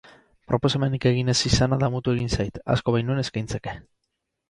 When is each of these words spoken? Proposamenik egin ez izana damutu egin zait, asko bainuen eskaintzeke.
Proposamenik 0.51 1.05
egin 1.11 1.29
ez 1.35 1.37
izana 1.51 1.81
damutu 1.85 2.17
egin 2.19 2.35
zait, 2.39 2.61
asko 2.77 2.99
bainuen 2.99 3.25
eskaintzeke. 3.29 3.81